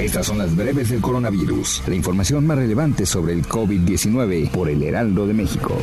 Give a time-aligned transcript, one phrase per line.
[0.00, 1.82] Estas son las breves del coronavirus.
[1.86, 5.76] La información más relevante sobre el COVID-19 por el Heraldo de México.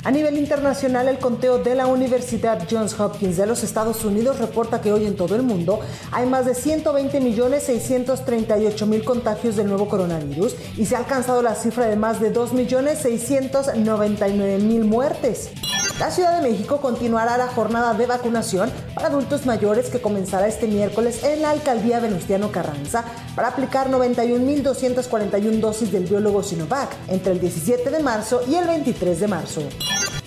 [0.03, 4.81] A nivel internacional, el conteo de la Universidad Johns Hopkins de los Estados Unidos reporta
[4.81, 5.79] que hoy en todo el mundo
[6.11, 11.97] hay más de 120.638.000 contagios del nuevo coronavirus y se ha alcanzado la cifra de
[11.97, 15.51] más de 2.699.000 muertes.
[16.01, 20.65] La Ciudad de México continuará la jornada de vacunación para adultos mayores que comenzará este
[20.65, 23.03] miércoles en la alcaldía Venustiano Carranza
[23.35, 29.19] para aplicar 91.241 dosis del biólogo Sinovac entre el 17 de marzo y el 23
[29.19, 29.61] de marzo.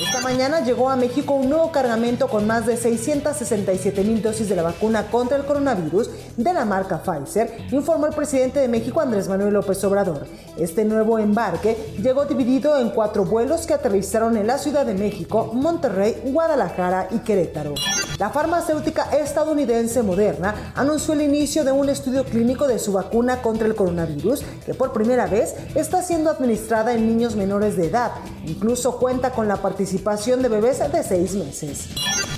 [0.00, 4.56] Esta mañana llegó a México un nuevo cargamento con más de 667 mil dosis de
[4.56, 9.28] la vacuna contra el coronavirus de la marca Pfizer, informó el presidente de México Andrés
[9.28, 10.26] Manuel López Obrador.
[10.56, 15.50] Este nuevo embarque llegó dividido en cuatro vuelos que aterrizaron en la Ciudad de México,
[15.52, 17.74] Monterrey, Guadalajara y Querétaro.
[18.18, 23.66] La farmacéutica estadounidense Moderna anunció el inicio de un estudio clínico de su vacuna contra
[23.66, 28.12] el coronavirus, que por primera vez está siendo administrada en niños menores de edad.
[28.44, 31.88] Incluso cuenta con la participación participación de bebés de seis meses.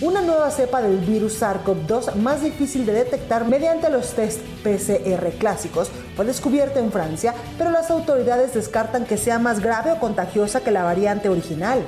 [0.01, 5.91] Una nueva cepa del virus SARS-CoV-2 más difícil de detectar mediante los test PCR clásicos
[6.17, 10.71] fue descubierta en Francia, pero las autoridades descartan que sea más grave o contagiosa que
[10.71, 11.87] la variante original.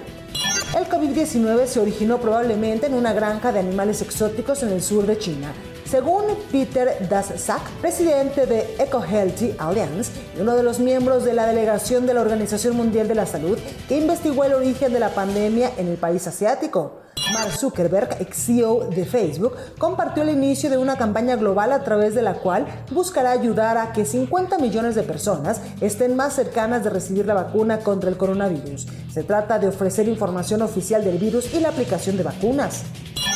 [0.76, 5.16] El COVID-19 se originó probablemente en una granja de animales exóticos en el sur de
[5.18, 5.52] China.
[5.84, 12.06] Según Peter Daszak, presidente de EcoHealthy Alliance y uno de los miembros de la delegación
[12.06, 13.58] de la Organización Mundial de la Salud
[13.88, 17.04] que investigó el origen de la pandemia en el país asiático.
[17.32, 22.14] Mark Zuckerberg, ex CEO de Facebook, compartió el inicio de una campaña global a través
[22.14, 26.90] de la cual buscará ayudar a que 50 millones de personas estén más cercanas de
[26.90, 28.86] recibir la vacuna contra el coronavirus.
[29.12, 32.82] Se trata de ofrecer información oficial del virus y la aplicación de vacunas.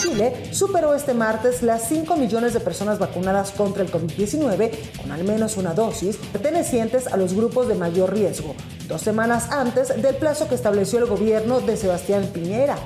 [0.00, 5.24] Chile superó este martes las 5 millones de personas vacunadas contra el COVID-19 con al
[5.24, 8.54] menos una dosis, pertenecientes a los grupos de mayor riesgo,
[8.86, 12.76] dos semanas antes del plazo que estableció el gobierno de Sebastián Piñera.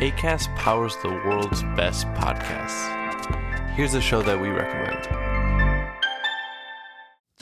[0.00, 2.88] ACAST powers the world's best podcasts.
[3.74, 5.23] Here's a show that we recommend.